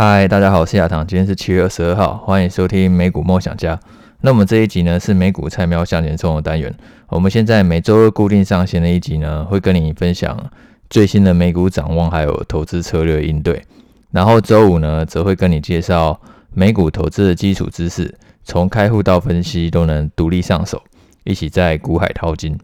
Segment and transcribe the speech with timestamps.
[0.00, 3.76] 嗨，大家好，我是亚堂，今天是七月二十二号，欢迎收听美股梦想家。
[4.20, 6.72] 那我们这一集呢是美股菜喵向前冲的单元。
[7.08, 10.38] 我们现在每周二固定上线的一集呢，会跟你分享
[10.88, 13.60] 最新的美股展望，还有投资策略应对。
[14.12, 16.20] 然后周五呢，则会跟你介绍
[16.54, 20.80] 美股投资的基础知识，从开户到分析都能独立上手，
[21.24, 22.56] 一起在股海淘金。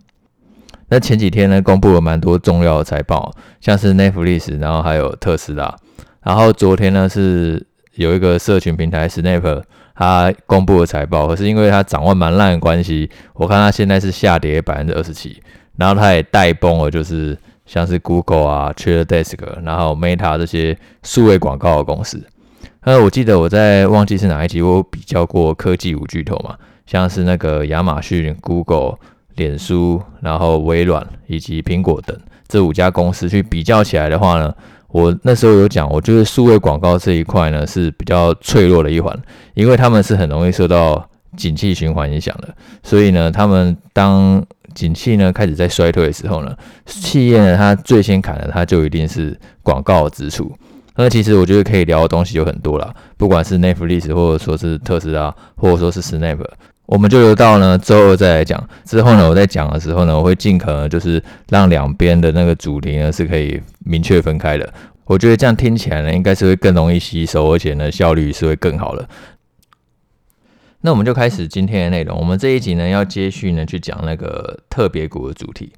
[0.89, 5.75] 那前几天呢，公布了蛮多重要的财报，像是 Netflix，然后还有特斯拉。
[6.25, 7.65] 然后昨天呢，是
[7.97, 9.63] 有一个社群平台 Snap，
[9.95, 15.43] 它公布了财报，可是因为它掌握蛮烂的关系，我看它现在是下跌百分之二十七，
[15.77, 22.21] 然后它也带崩了，就是像是 Google 啊、Trade Desk，然后 Meta 这些数位广告的公司。
[22.85, 28.95] 那我记得我在忘记是哪一集，我比较过科技五巨头嘛，像是那个亚马逊、Google、
[29.37, 34.55] 脸书，然后微软以及苹果等这五家公司去比较起来的话呢。
[34.95, 39.13] 我那时候有讲，我觉得数位广告这一块呢是比较脆弱的一环，
[39.55, 41.05] 因为他们是很容易受到
[41.37, 44.41] 景气循环影响的，所以呢，他们当
[44.73, 50.49] 景气呢开始在衰退的时候呢，企业呢它最先砍的，它就一定是广告支出。
[50.95, 56.39] 那其实我觉得可以聊的东西有很多啦，不管是 Netflix 或者说是特斯拉，或者说是 Snap。
[56.87, 58.69] 我们就留到呢之后再来讲。
[58.85, 64.73] 之后呢，我在讲的时候呢，我会尽可能就是让两边的那个主题呢是可以明确分开的。
[65.05, 69.09] 我觉得这样听起来呢，应该是会更容易吸收，而且呢效率是会更好的。
[70.83, 72.19] 那我们就开始今天的内容。
[72.19, 75.73] 我们这一集呢要接续呢去讲那个特别股的主题。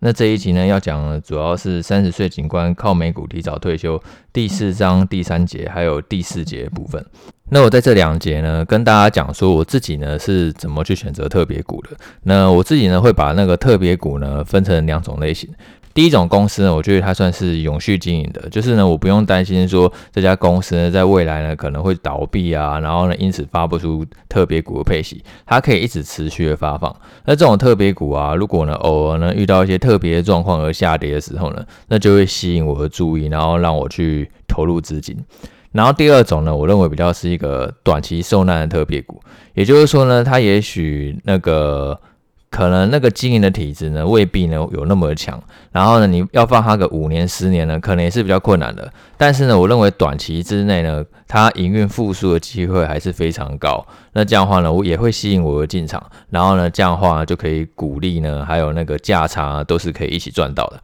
[0.00, 4.00] 那这一集呢要讲的主要是三十岁警官靠美股提早退休
[4.32, 7.04] 第四章第三节还有第四节部分。
[7.50, 11.90] 那我在这两节呢跟大家讲说我自己呢是怎么去选择特别股的。
[12.22, 15.48] 那我自己呢会把那个特别股呢分成两种类型。
[15.98, 26.94] 第一种公司呢，我觉得它算是永续经营的，就是呢，我不用担心说这家公司呢在未来呢可能会倒闭啊，然后呢因此发不出特别股的配息，它可以一直持续的发放。
[27.24, 35.16] 那这种特别股啊，如果呢偶尔呢遇到一些特别的状况而下跌的时候呢，那就会吸引我的注意，然后让我去投入资金。
[35.72, 39.20] 然后第二种呢，我认为比较是一个短期受难的特别股，
[39.54, 42.00] 也就是说呢，它也许那个。
[42.50, 45.42] 可能那个经营的体质呢，未必呢有那么强。
[45.70, 48.90] 然后呢，你要放它个五年、十年呢，可能也是比较困难的。
[49.16, 53.86] 但是呢，我认为短期之内呢，它营运复苏的机会还是非常高。
[54.12, 56.02] 那这样的话呢，我也会吸引我的进场。
[56.30, 60.80] 然后呢，这样的话就可以鼓励呢，还有那个价差都是可以一起赚到的。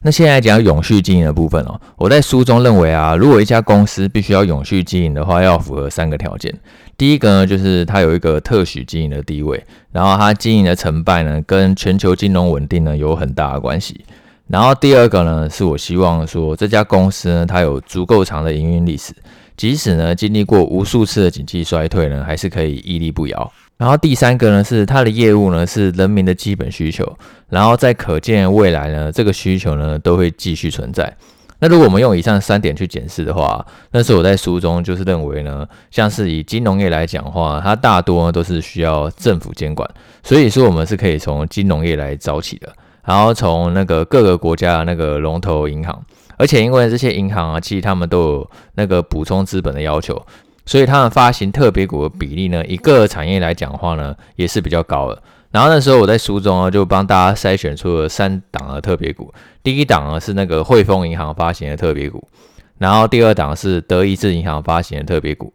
[0.00, 6.54] 那现在讲永续经营的部分哦，我在书中认为啊，如果一家公司必须要永续经营的话，要符合三个条件。
[6.96, 9.60] 第一个呢，就是它有一个特许经营的地位，
[9.90, 14.04] 然后它经营的成败呢，跟全球金融稳定呢有很大的关系。
[14.46, 19.12] 然后第二个呢，是我希望说这家公司呢，它有足够长的营运历史，
[19.56, 23.52] 即使呢经历过无数次的景气衰退呢，还是可以屹立不摇。
[23.78, 27.16] 然后第三个呢，是它的业务呢是人民的基本需求，
[27.48, 31.16] 然后在可见未来呢，这个需求呢都会继续存在。
[31.60, 39.88] 那如果我们用以上三点去检视的话，那是我在书中就是认为呢，像是以金融业来讲的话，它大多都是需要政府监管，
[40.24, 42.72] 所以说我们是可以从金融业来找起的，
[43.04, 46.04] 然后从那个各个国家那个龙头银行，
[46.36, 50.20] 而且因为这些银行啊，其实他们都有那个补充资本的要求。
[50.68, 55.22] 所以他们发行特别股的比例呢，一个产业来讲的话呢，也是比较高的。
[55.50, 59.32] 然后那时候我在书中啊，就帮大家筛选出了三档的特别股。
[59.62, 62.22] 第一档呢是那个汇丰银行发行的特别股，
[62.76, 65.50] 然后第二档是德意志银行发行的特别股，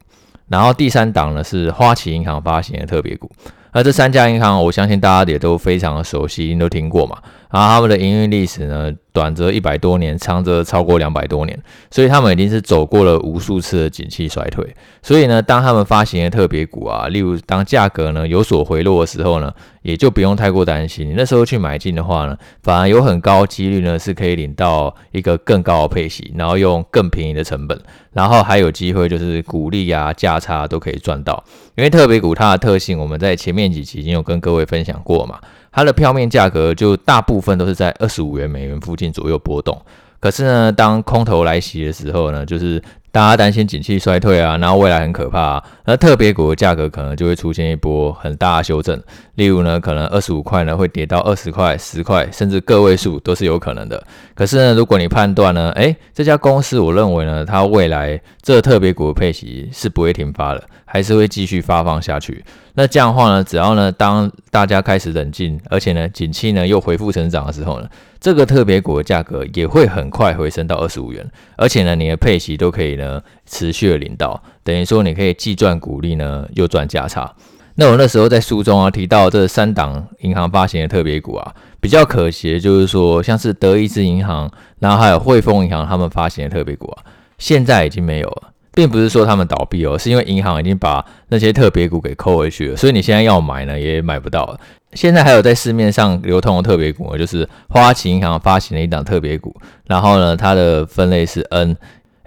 [0.48, 3.32] 然后第三档呢是花旗银行发行的特别股。
[3.70, 7.18] 而这三家银行，我相信大家也都非常的熟悉，都听过嘛。
[7.54, 11.56] 然后他们的营运历史呢，短则一百多年，长则超过两百多年，
[11.92, 14.76] 所以他们已经是走过了无数次的景气衰退。
[15.04, 19.54] 所以呢，当他们发行的特别股啊，例如当价格呢有所回落的时候呢，
[19.84, 21.08] 也就不用太过担心。
[21.08, 27.80] 你那时候去买进的话呢，反而有很高几率呢是可以领到一个更高的配息，然后用更便宜的成本，
[28.14, 31.44] 然后还有机会就是股利啊、价差都可以赚到。
[31.76, 35.40] 因为特别股它的特性，我们在前面几期已经有跟各位分享过嘛。
[35.74, 39.82] 它的票面价格就大部分都是在二十五元美元附近左右波动，
[40.22, 42.82] 可是呢，当空头来袭的时候呢，就是。
[43.14, 49.00] 大家担心景气衰退啊，然后未来很可怕啊，那特别股的价格可能就会出现一波很大的修正。
[49.36, 54.04] 例如呢，可能二十五块呢会跌到二十块、十块，甚至个位数都是有可能的。
[54.34, 62.44] 可是呢，如果你判断呢，诶，这家公司我认为呢，它未来这特别股的配息是不会停发的，还是会继续发放下去。
[62.76, 67.88] 那这样话呢，只要呢，当大家开始冷静，而且呢，景气呢又恢复成长的时候呢，
[68.20, 71.24] 这个特别股的价格也会很快回升到二十五元，
[71.56, 73.03] 而且呢，你的配息都可以呢。
[73.04, 77.32] 呢持续的领到，等于说你可以既赚股利呢又赚价差。
[77.76, 84.48] 那我那时候在书中啊提到这三档银行发行的特别股啊，比较可惜的就是说，像是德意志银行，
[84.78, 87.04] 然后还有汇丰银行他们发行的特别股啊，
[87.40, 94.60] 现在已经没有了，并不是说他们倒闭哦，是因为银行已经把那些特别股给扣回去了，所以你现在要买呢也买不到了。
[94.94, 99.52] 现在还有在市面上流通的特别股，就是花旗银行发行的一档特别股，
[99.88, 101.76] 然后呢它的分类是 N。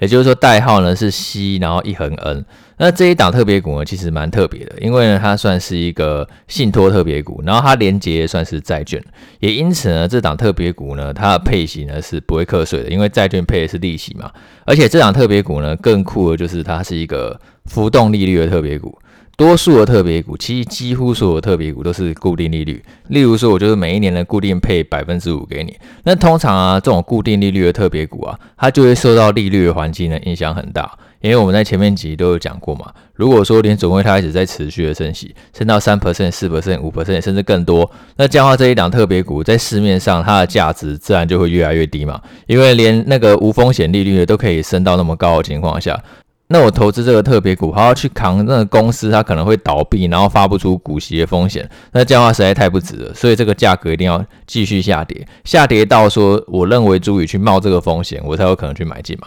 [0.01, 2.45] 也就是说，代号呢是 C，然后一横 N。
[2.79, 9.03] 那这一档特别股呢，其实蛮特别的，因为呢它算是一个信托特别股，然后它连接算是债券，
[9.41, 14.31] 也因此呢这档特别股呢它的配息呢是不会课税的，因为债券配的是利息嘛。
[14.67, 18.99] 而且这档特别股呢更酷的就是它是一个浮动利率的特别股。
[19.37, 22.83] 多数的特别股，其实几乎所有特别股都是固定利率。
[23.09, 25.77] 例如说，我就是每一年的固定配百分之五给你。
[26.05, 30.91] 那通常啊，这种固定利率的特别股啊，它就会受到利率的环境的影响很大。
[31.21, 42.21] 因为我们在前面集都有讲过嘛，如果说连总会它一直在持续的升息，升到三 percent、四 percent、五 percent，甚至更多，那这样的话这一档特别股在市面上它的价值自然就会越来越低嘛。
[42.47, 46.01] 因为连那个无风险利率都可以升到那么高的情况下。
[46.49, 53.13] 那我投资这个特别股，还要去扛那个公司它可能会倒闭，然后发不出股息的风险，那这样的话实在太不值了。
[53.13, 59.27] 所以这个价格一定要继续下跌，下跌到说我认为足以去冒这个风险，我才有可能去买进嘛。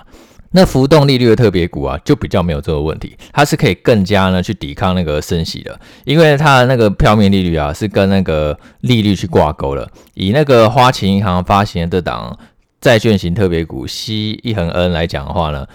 [0.52, 9.86] 那浮动利率的特别股啊，就比较没有这个问题，它是可以更加呢去抵抗那个升息的，因为它的那个票面利率啊是跟那个利率去挂钩了。
[10.14, 12.40] 以那个花旗银行发行的这档
[12.80, 15.68] 债券型特别股 C 一横 N 来讲的话呢。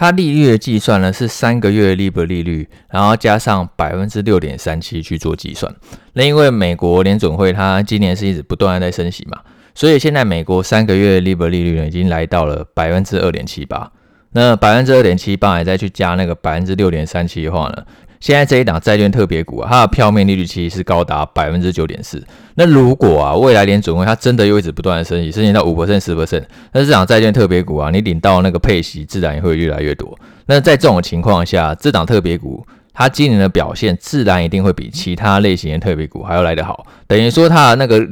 [0.00, 5.70] 它利率的计算呢是三个月 LIBOR 利率，然后加上百分之六点三七去做计算。
[6.14, 9.38] 那因为美国联准会它今年是一直不断的在升息嘛，
[9.74, 13.92] 所以现在美国三个月 LIBOR 利率呢已经来到了百分之二点七八。
[14.32, 17.84] 那百分之二点七八，还再去加那个百分之六点三七的话呢？
[18.20, 22.22] 现在这一档债券特别股啊，它的票面利率其实是高达百分之九点四。
[22.54, 30.16] 那如果啊，未来连准会它真的又一直不断的升息，升息到五 percent、十 percent，那这档债券特别股啊，你领到那个配息自然也会越来越多。
[30.46, 36.86] 那在这种情况下，这档特别股它今年的表现自然一定会比其他类型的特别股还要来得好。
[37.06, 38.06] 等于说它的那个。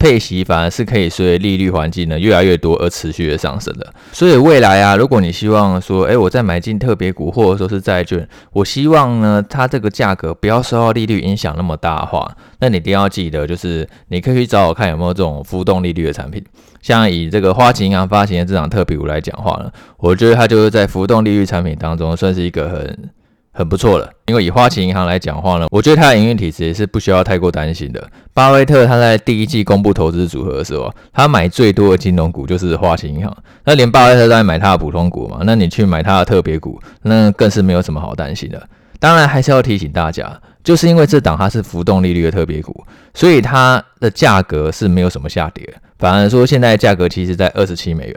[0.00, 16.42] 配息反而是可以随利率环境呢越来越多而持续的上升的，所以未来啊，如果你希望说，哎，我再买进特别股或者说是债券，我希望呢它这个价格不要受到利率影响那么大的话，那你一定要记得，就是你可以去找我看有没有这种浮动利率的产品，
[16.80, 23.10] 像以这个花旗银行发行的这场特别股来讲话呢，我觉得它就是在浮动利率产品当中算是一个很。
[23.52, 28.08] 很不错了，因为以花旗银行来讲话呢，我觉得它的营运体质也是不需要太过担心的。
[28.32, 38.68] 巴菲特他在第一季公布投资组合的时候，他买最多的金融股就是花旗银行，那连巴菲特都在买他的普通股嘛，那你去买他的特别股，那更是没有什么好担心的。
[39.00, 45.66] 当然还是要提醒大家，就是因为这档它是浮动利率的特别股，所以它的价格是没有什么下跌，
[45.98, 48.16] 反而说现在价格其实在二十七美元。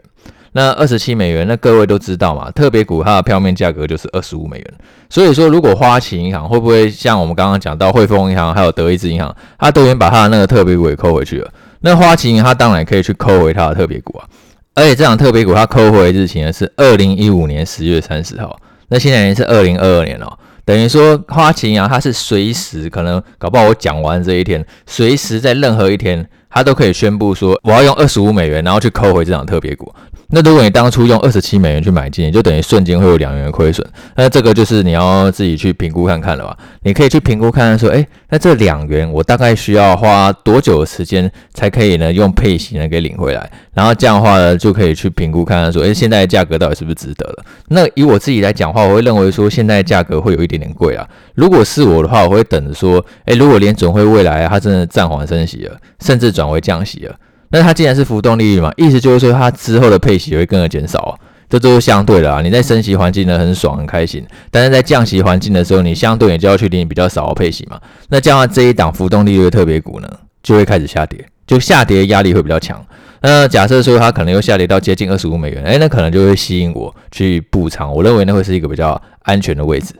[0.53, 4.73] 那二十七美元，那各位都知道嘛，特别股它的票面价格就是二十五美元。
[5.09, 11.51] 所以说，如果花旗银行会不会像我们刚刚讲到汇丰银行还有德意志银行，它都已经把它的那个特别股给扣回去了。
[11.81, 14.25] 那花旗银行它当然可以去扣回它的特别股啊。
[14.75, 18.59] 而且这场特别股它扣回日期呢是二零一五年十月三十号，
[18.89, 29.93] 那现在已经是二零二二年了，等于说花旗银行它是随时可能搞不好我讲完这一天，随时在任何一天，它都可以宣布说我要用二十五美元，然后去扣回这场特别股。
[30.29, 33.87] 那如果你当初用二十七美元去买进，你就等于瞬间会有两元的亏损。
[34.15, 36.57] 那这个就是你要自己去评估看看了吧。
[36.81, 43.51] 你可以去评估看看说，诶，那这两元我大概需要花多久的时间才可以呢用配型呢给领回来？
[43.73, 47.45] 然后这样的话呢，就可以去评估看看说，诶，现在的价格到底是不是值得了？
[47.67, 51.07] 那以我自己来讲话，我会认为说现在价格会有一点点贵啊。
[51.35, 57.15] 如果是我的话，我会等着说，诶，如果联准会未来它真的暂缓升息了，甚至转为降息了。
[57.53, 61.15] 那它既然是浮动利率嘛，意思就是说它之后的配息会跟着减少，
[61.47, 62.41] 这都是相对的啊。
[62.41, 67.79] 你在升息环境呢很爽很开心，但是在降息环境的时候，你相对也就要去领比较少的配息嘛。
[68.09, 70.09] 那这样，这一档浮动利率的特别股呢
[70.41, 72.83] 就会开始下跌，就下跌压力会比较强。
[73.21, 77.93] 那假设说它可能又下跌到接近二十五美元，诶，那可能就会吸引我去补仓。
[77.93, 79.93] 我认为那会是一个比较安全的位置。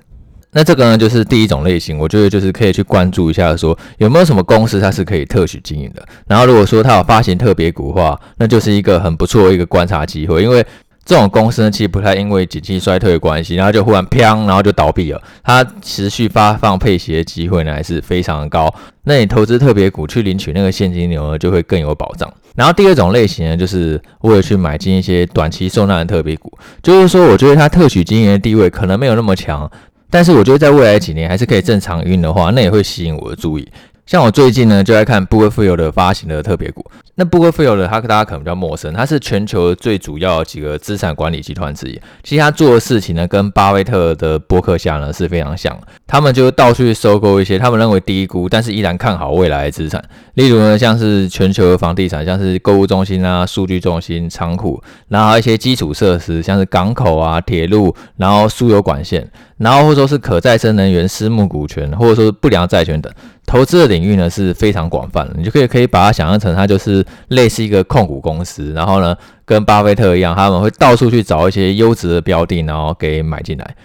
[0.53, 6.03] 那这个呢，就是第一种类型，我觉得就是可以去关注一下，说有没有什么公司它是可以特许经营的。
[6.27, 10.65] 然后如果说它有发行特别股的话，那就是一个很不错的一个观察机会，因为
[11.05, 15.21] 这种公司呢，其实不太因为景气衰退的关系，然后就忽然砰，然后就倒闭了。
[15.43, 18.73] 它持续发放配息的机会呢，还是非常的高。
[19.03, 22.31] 那你投资特别股去领取那个现金流呢，就会更有保障。
[22.55, 29.69] 然后第二种类型呢，就是为了去买进一些短期受难的特别股，就是说，我觉得它特许经营的地位可能没有那么强，
[30.13, 33.67] 但是我觉得在未来几年还是可以正常运的话，那也会吸引我的注意。
[34.05, 36.85] 像我最近呢，就在看 Book f i e l 的发行的特别股。
[37.15, 41.99] 那 Book f i e l 的，它大家可能比较陌生，它是全球最主要的几个资产管理集团之一。
[42.21, 45.77] 其实它做的事情呢，跟巴菲特的波克夏呢是非常像。
[46.05, 50.03] 他们就到处去收购一些他们认为低估，但是依然看好未来的资产。
[50.33, 59.25] 例如呢，像是全球的房地产，像是购物中心啊、数据中心、仓库，然后一些基础设施，像是港口啊、铁路，然后输油管线，
[59.57, 63.11] 然后或者说是可再生能源、私募股权，或者说是不良债权等。
[63.45, 73.75] 投资的领域呢是非常广泛的，你就可以可以把它想象成它就是类似一个控股公司，然后呢跟巴菲特一样，他们会到处去找一些优质的标的，然后给买进来。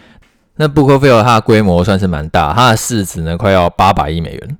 [0.56, 4.56] 那布克菲尔它的规模算是蛮大，它的市值呢快要八百亿美元，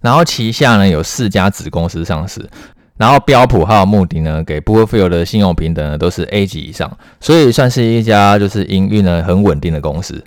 [0.00, 2.48] 然后旗下呢有四家子公司上市，
[2.96, 10.22] 然后标普还有穆迪呢给布克菲尔的信用平等呢都是 A 级以上，所以算是一家就是营运呢很稳定的公司。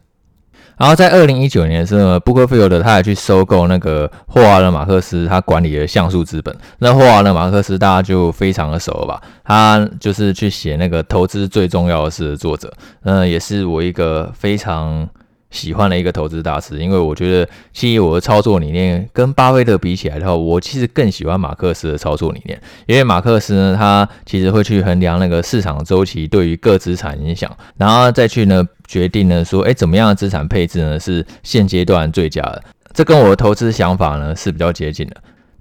[0.77, 6.55] 然后在二零一九年的时候，布克菲尔德他也去收购那个霍华德马克思他管理的像素资本。
[6.79, 9.21] 那霍华德马克思大家就非常的熟了吧？
[9.43, 12.71] 他就是去写那个投资最重要的事的作者。
[13.03, 15.07] 嗯，也是我一个非常
[15.55, 22.61] 喜欢的一个投资大师，因为我觉得其实我的操作理念跟巴菲特比起来的话，我其实更喜欢马克思的操作理念。
[22.85, 28.63] 因为马克思呢，他其实会去衡量那个市场周期对于各资产影响，然后再去呢。
[28.87, 32.63] 决定呢，说，哎，怎么样的资产配置呢是现阶段最佳的？
[32.93, 35.15] 这跟我的投资想法呢是比较接近的。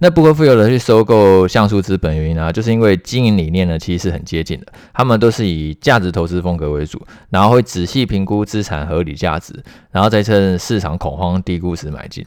[0.05, 4.67] 那布克菲尔德去收购像素资本原因呢，就是因为经营理念呢其实是很接近的。
[4.93, 9.51] 他们都是以价值投资风格为主，然后会仔细评估资产合理价值，
[9.89, 12.23] 然后再趁市场恐慌低估时买进。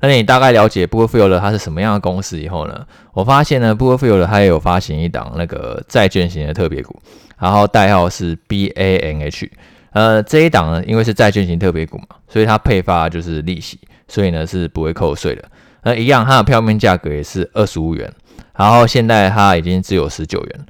[0.00, 6.98] 那你大概了解布克菲尔德它是什么样的公司以后呢，我发现呢，布克菲尔德它也有发行一档那个债券型的特别股，
[7.38, 9.50] 然后代号是 BANH。
[9.90, 15.44] 呃，这一档呢，因为是债券型特别股嘛，所以它配发就是利息，所以呢是不会扣税的。
[15.88, 18.12] 那一样，它的票面价格也是二十五元，
[18.54, 20.66] 然后现在它已经只有十九元，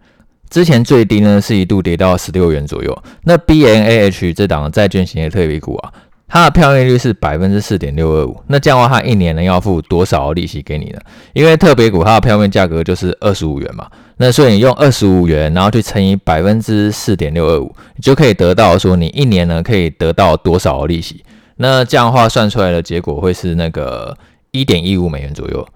[0.49, 3.03] 之前最低呢是一度跌到十六元左右。
[3.25, 5.93] 那 BNAH 这档债券型的特别股啊。
[6.31, 11.01] 它的票面率是百分之四点六二五，那这样的话，它一年呢要付多少利息给你呢？
[11.33, 21.25] 因为特别股它的票面价格就是二十五元嘛，那所以你用二十五元，然后去乘以百分之四点六二五，你就可以得到说你一年呢可以得到多少利息？
[21.57, 24.15] 那这样的话算出来的结果会是那个
[24.51, 25.67] 一点一五美元左右，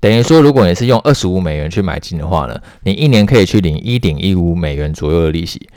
[0.00, 5.68] 等于说如果你是用二十五美元去买进的话呢，你一年可以去领一点一五美元左右的利息。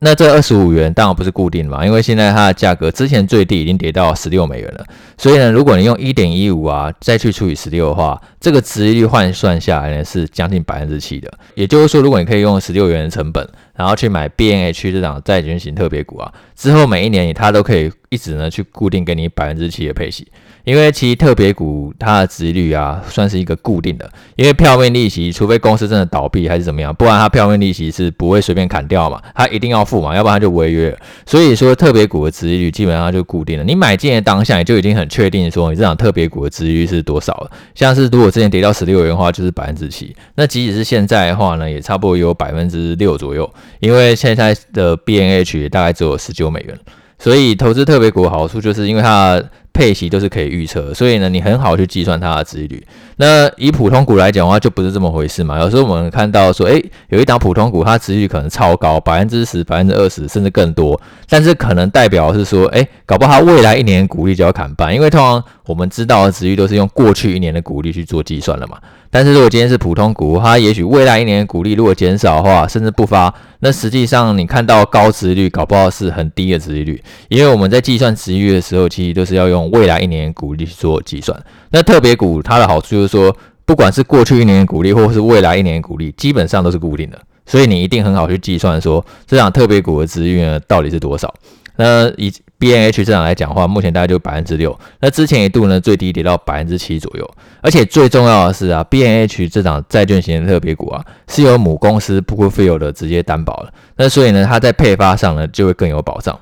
[0.00, 4.84] 那这二十五元当然不是固定的嘛，因为现在它的价格之前最低已经跌到十六美元了，
[5.16, 11.32] 所以呢，如果你用一点一五啊再去除以十六的话，这个殖利率换算下来呢是将近百分之七的。
[11.54, 20.26] 也就是说，如果你可以用十六元的成本，然后去买 BNH 这档债券型特别股啊，之后每一年它都可以一直呢去固定给你百分之七的配息。
[20.62, 24.10] 因为其实特别股它的殖利率啊，算是一个固定的。
[24.34, 30.96] 因为票面利息，除非公司真的倒闭还是怎么样，不然它票面利息是不会随便砍掉嘛，它一定要付嘛，要不然它就违约。
[31.26, 33.64] 所以说特别股的殖利率基本上就固定了。
[33.64, 37.50] 你买进的当下，你就已经很确定说你这档特别股的殖利率是多少了。
[37.74, 40.16] 像是如果之前跌到十六元的话，就是百分之七。
[40.34, 43.52] 那即使是现在的话呢，也差不多有百分之六左右。
[43.80, 46.78] 因为现在的 BNH 也大概只有十九美元。
[47.18, 49.42] 所以投资特别股好处就是因为它。
[49.74, 52.86] 配息都是可以预测，所以呢，你很好去计算它的殖利率。
[53.16, 55.60] 那以普通股来讲的话，就不是这么回事嘛。
[55.60, 60.98] 有时候我们看到说，诶，有一档普通股，它殖利率可能超高，百分之十、百分之二十，甚至更多。
[61.28, 68.78] 但是可能代表是说，诶，搞不好它未来一年股利就要砍半，因为通常我们知道的殖利率都是用过去一年的股利去做计算的嘛。
[69.10, 77.00] 但是如果今天是普通股，它也许未来一年股利如果减少的话，甚至不发，那实际上你看到高殖利率，搞不好是很低的殖利率。
[77.28, 81.38] 因为我们在计算殖利率的时候，其实都是要用未来一年股利做计算。
[81.70, 91.32] 那特别股它的好处就是说，不管是过去一年股利，或是未来一年股利，基本上都是固定的，所以你一定很好去计算说，这档特别股的殖利率呢到底是多少。
[91.76, 94.78] 那以 BNH 这样来讲的话，目前大概就百分之六。
[95.00, 97.28] 那之前一度呢，最低跌到百分之七左右。
[97.60, 103.72] 而且最重要的是啊，BNH 这档债券型的特别股啊，是由母公司 Brookfield 的直接担保的。
[103.96, 106.38] 那所以呢，它在配发上呢，就会更有保障。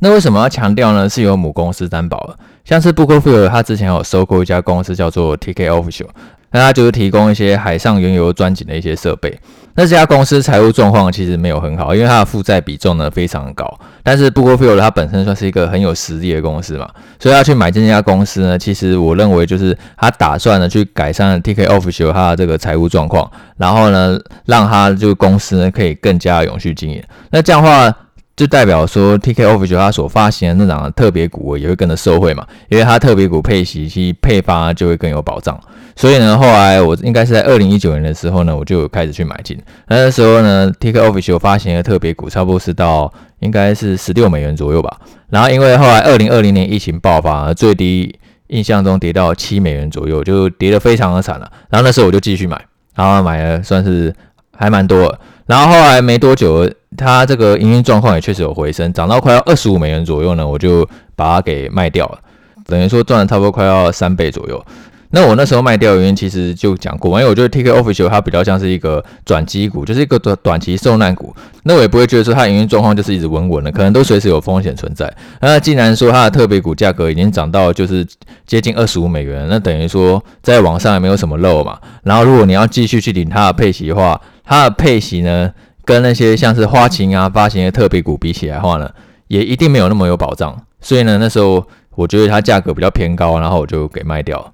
[0.00, 1.08] 那为什么要强调呢？
[1.08, 2.38] 是由母公司担保的。
[2.64, 6.08] 像是 Brookfield 它之前有收购一家公司叫做 TK Offshore，
[6.52, 9.38] 那它就是提供一些海上原油钻井的一些设备。
[9.74, 13.78] 那这家公司财务状况其实没有很好，因为它的负债比重呢非常高。
[14.02, 16.88] 但是 Bookfield 它本身算是一个很有实力的公司嘛，
[17.18, 27.02] 所以要去买这家公司呢，其实我认为就是他打算呢去改善 TK Official 它的这个财务状况，然后呢让它这个公司呢可以更加永续经营。
[27.30, 27.96] 那这样的话。
[28.38, 35.58] 就代表说，TK Official 它所发行的那档特别股也会跟着受惠嘛，因为它特别股配息其配发就会更有保障。
[35.96, 39.60] 所以呢，后来我应该是在二零一九年的时候呢，我就开始去买进。
[39.88, 44.96] 那时候呢，TK Official 发行的特别股差不多是到应该是十六美元左右吧。
[45.30, 48.16] 然后因为后来二零二零年疫情爆发，最低
[48.46, 51.50] 印象中跌到七美元左右，就跌得非常的惨了。
[51.68, 52.64] 然后那时候我就继续买，
[52.94, 54.14] 然后买了算是
[54.58, 55.18] 还蛮多。
[55.46, 56.70] 然后后来没多久。
[56.96, 62.18] 它这个营运状况也确实有回升，涨到快要二十五美元左右呢，我就把它给卖掉了，
[62.64, 64.64] 等于说赚了差不多快要三倍左右。
[65.10, 71.34] 那我那时候卖掉的原因其实就讲过，因为我觉得 TK Official 它比较像是一个转机股，就是一个短短期受难股。
[71.62, 75.10] 那我也不会觉得说它营运状况就是一直稳稳的，可能都随时有风险存在。
[75.40, 78.06] 那既然说它的特别股价格已经涨到就是
[78.46, 81.78] 接近二十五美元，那等于说在网上也没有什么漏嘛。
[82.02, 85.50] 然后如果你要继续去领它的配息的话，它的配息呢，
[85.86, 88.90] 跟那些像是花旗啊发行的特别股比起来的话呢，
[89.28, 90.54] 也一定没有那么有保障。
[90.82, 94.52] 所以呢，那时候我觉得它价格比较偏高，然后我就给卖掉。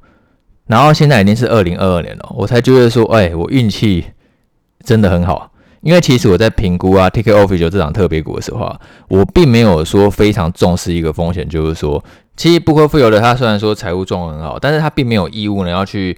[0.67, 4.05] 然后现在已经是二零二二年了，我才觉得说，哎，我运气
[4.85, 5.51] 真的很好。
[5.83, 12.03] 因为其实我在评估啊，TK Official 这档特别股的时候啊，我并没有说非常重视一个风险，就是说，
[12.37, 16.17] 其实 Bookfield 的它虽然说财务状况很好，但是它并没有义务呢要去。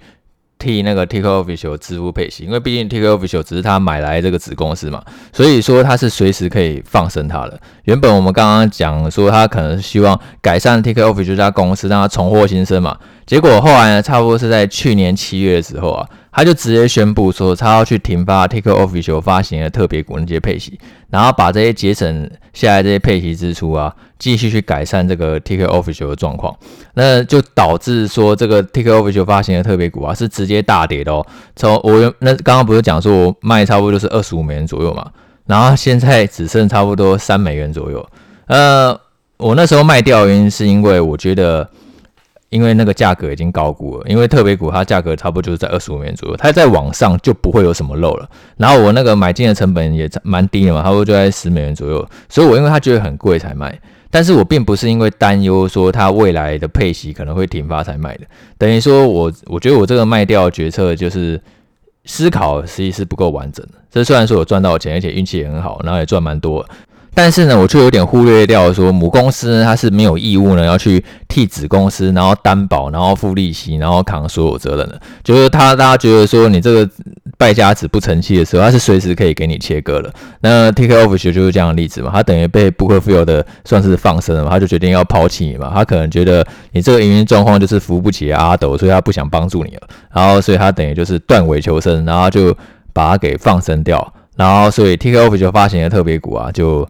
[0.59, 7.59] 替那个 TK Official 支付配息，因为毕竟 TK Official 只是他买来这个子公司嘛，所以说他是随时可以放生他的。
[7.83, 12.97] 原本我们刚刚讲说他可能是希望改善 TK Official 这家公司，让他重获新生嘛。
[13.25, 20.79] 结果后来呢，差不多是在去年七月的时候啊，他就直接宣布说，他要去停发 TK Official 发行的特别股那些配息，
[21.09, 26.55] 然后把这些节省下来这些配息支出啊，继续去改善这个 TK Official 的状况，
[26.93, 31.25] 那就导致说这个 TK Official 发行的特别股啊，是直接大跌的哦。
[31.55, 35.11] 从我那刚刚不是讲说我卖差不多就是二十五美元左右嘛，
[35.47, 38.07] 然后现在只剩差不多三美元左右。
[38.45, 38.95] 呃，
[39.37, 41.67] 我那时候卖掉的原因是因为我觉得。
[42.49, 48.29] 因为那个价格已经高估了，因为特别股它价格差不多就是在二十五美元左右，它在网上就不会有什么漏了。
[48.55, 53.77] 然后我那个买进的成本也蛮低的嘛，差不多就在十美元左右，所以我因为它觉得很贵才卖。
[54.09, 58.25] 但是我并不是因为担忧说它未来的配息可能会停发才卖的，
[58.57, 61.39] 等于说我我觉得我这个卖掉决策就是
[62.05, 63.73] 思考实际是不够完整的。
[63.91, 66.65] 这虽然说我赚到钱，而且运气也很好，然后也赚蛮多。
[67.17, 75.01] 但是呢，我却有点忽略掉说，母公司呢，它是没有义务呢要去替子公司，然后担保，然后付利息，然后扛所有责任的。
[75.23, 76.87] 就是他，大家觉得说你这个
[77.35, 80.13] 败家子不成器的时候，他是随时可以给你切割的。
[80.41, 85.71] 那 TK Official 就是这样的例子嘛，他等于被 Bookfield 的算是放生了嘛，他就决定要抛弃你嘛。
[85.73, 89.87] 他可能觉得你这个营运状况就是扶不起阿斗，所以他不想帮助你了。
[90.13, 92.55] 然后，所以他等于就是断尾求生，然后就
[92.93, 94.13] 把它给放生掉。
[94.35, 96.87] 然后，所以 TK Official 发行的特别股啊，就。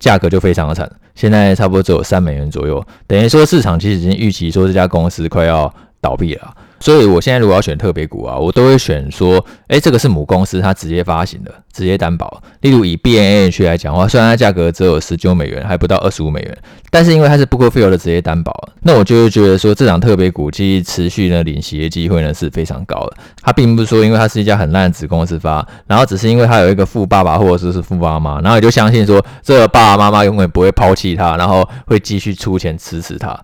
[0.00, 6.54] 价格就非常的惨，现在差不多只有三美元左右，等于说市场其实已经预期说这家公司快要倒闭了。
[6.82, 12.42] 所以，我现在如果要选特别股啊，我都会选说，哎，这个是母公司它直接发行的，直接担保。
[12.62, 16.58] 例如以 BNAH 来讲的话，虽然它价格只有十九美元，还不到二十五美元，
[16.88, 23.16] 但是因为它是 Bookfield 的直接担保，那我就会觉得说，这档特别股其实持续呢领息的机会呢是非常高的。
[23.42, 33.38] 它并不是说因为它是一家很烂的子公司发，然后只是因为它有一个富爸爸或者说是富妈妈，然后你就相信说这个爸爸妈妈永远不会抛弃它，然后会继续出钱支持它。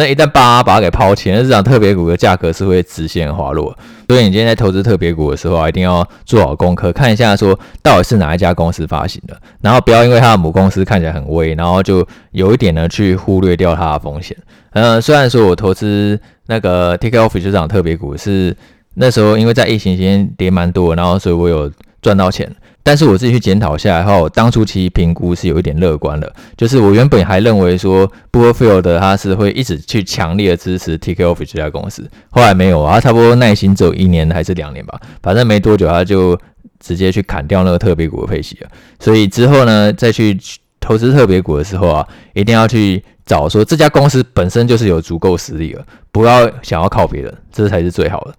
[0.00, 3.76] 那一旦爸妈把它给抛弃，那这场特别股的价格是会直线滑落。
[4.08, 14.34] 所以你今天在投资特别股的时候啊，一定要做好功课，看一下说到底是哪一家公司发行的，然后不要因为它的母公司看起来很威，然后就有一点呢去忽略掉它的风险。
[14.70, 18.56] 嗯，虽然说我投资那个 TK Official 这档特别股是
[18.94, 22.50] 那时候因为在疫情期间跌蛮多，然后所以我有赚到钱。
[22.82, 36.38] 但是我自己去检讨下来后，当初其实评估是有一点乐观的，就是我原本还认为说 Bookfield 他是会一直去强烈的支持 TKOF 这家公司，后来没有啊，他差不多耐心只有一年还是两年吧，反正没多久他就
[36.80, 38.70] 直接去砍掉那个特别股的配息了。
[38.98, 40.38] 所以之后呢，再去
[40.80, 48.34] 投资特别股的时候啊，一定要去找说这家公司本身就是有足够实力了，不要想要靠别人，这才是最好的。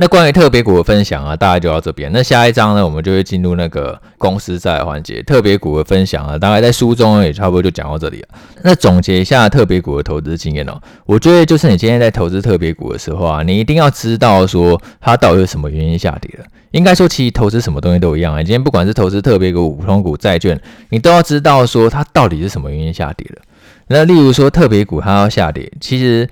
[0.00, 2.08] 那关于特别股的分享啊，大概就到这边。
[2.12, 5.20] 那下一章呢，我们就会进入那个公司债环节。
[5.24, 8.28] 特别股的分享啊，大概在书中也差不多就讲到这里了。
[8.62, 16.44] 那总结一下特别股的投资经验哦，我觉得就是你今天在投资特别股的时候啊，你一定要知道说它到底是什么原因下跌的。
[16.70, 18.38] 应该说，其实投资什么东西都一样啊。
[18.38, 20.56] 今天不管是投资特别股、普通股、债券，
[20.90, 23.42] 你都要知道说它到底是什么原因下跌的。
[23.88, 26.30] 那例如说特别股它要下跌，其实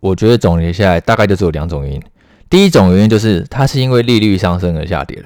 [0.00, 2.02] 我觉得总结下来大概就只有两种原因。
[2.50, 5.24] 第一种原因就是它是因为利率上升而下跌了，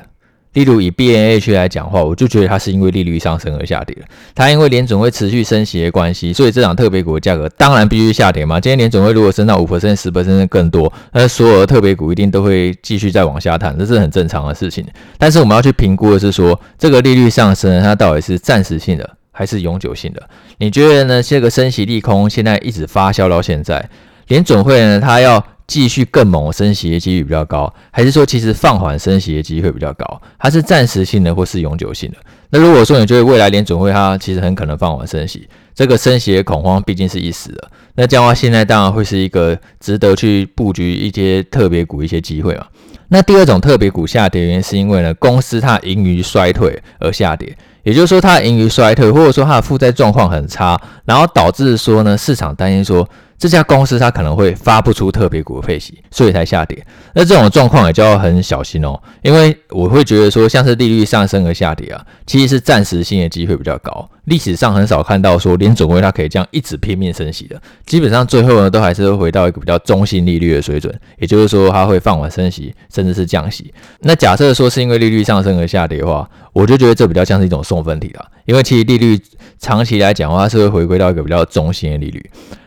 [0.54, 4.06] 例如以 BNH 来讲的话，我就觉得它是因为利率上升而下跌了。
[4.34, 8.60] 它因为联准会持续升息的关系，所以这档特别股的价格当然必须下跌嘛。
[8.60, 14.84] 今天联准会如果升到五 percent、十 percent 更多，那所有的特别股一定都会继续再往下探，这是很正常的事情。
[15.16, 20.22] 但是我们要去评估的是说，这个利率上升它到底是暂时性的还是永久性的？
[20.58, 21.22] 你觉得呢？
[21.22, 23.88] 这个升息利空现在一直发酵到现在，
[24.26, 30.20] 联准会呢，它要继续更猛升息的几率比较高，还是说其实放缓升息的机会比较高？
[30.38, 32.18] 它是暂时性的或是永久性的？
[32.50, 42.66] 那如果说你觉得未来联准会它其实很可能放缓升息，这个升息的恐慌毕竟是一时的，那这样的话现在当然会是一个值得去布局一些特别股一些机会嘛。
[43.08, 53.08] 那第二种特别股下跌原因是因为呢，公司它盈余衰退而下跌，也就是说它盈余衰退，或者说它的负债状况很差，然后导致说呢市场担心说。
[53.42, 56.80] 这家公司它可能会发不出特别股的配息，所以才下跌。
[57.12, 64.08] 那这种状况也就要很小心哦，因为我会觉得说，像是利率上升而下跌啊，其实是暂时性的机会比较高。
[64.26, 73.74] 历史上很少看到说连总会它可以这样一直拼命升息的，基本上最后呢都还是会回到一个比较中性利率的水准，也就是说它会放缓升息，甚至是降息。
[74.02, 79.20] 那假设说是因为利率上升而下跌的话，我就觉得这比较像是一种送分题了，因为其实利率
[79.58, 82.24] 长期来讲的话是会回归到一个比较中性的利率。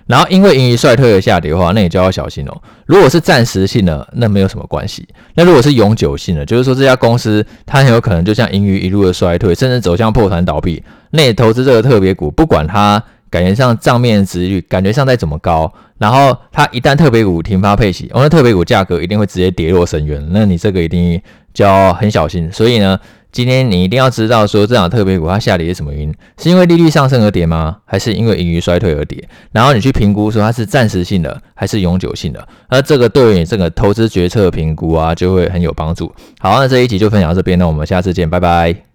[0.08, 2.62] 然后因为盈余衰退而下跌的话，那你就要小心哦。
[2.86, 5.08] 如果是暂时性的，那没有什么关系。
[5.34, 10.84] 那如果是永久性的，就是说这家公司它很有可能就像盈余一路的衰退，甚至走向破产倒闭。
[11.10, 20.24] 那你投资这个特别股，不管它感觉上账面值率感觉上再怎么高，然后它一旦特别股停发配息，哦，那特别股价格一定会直接跌落深渊。
[20.32, 21.20] 那你这个一定
[21.54, 22.52] 就要很小心。
[22.52, 23.00] 所以呢，
[23.36, 26.16] 今天你一定要知道说，这档特别股它下跌是什么原因？
[26.42, 27.76] 是因为利率上升而跌吗？
[27.84, 29.22] 还是因为盈余衰退而跌？
[29.52, 32.48] 然后你去评估说它是暂时性的还是永久性的？
[32.70, 36.10] 那这个对于你这个投资决策评估啊，就会很有帮助。
[36.40, 38.86] 好，那这一集就分享到这边，那我们下次见，拜拜。